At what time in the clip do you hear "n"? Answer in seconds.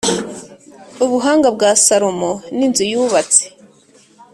2.57-2.59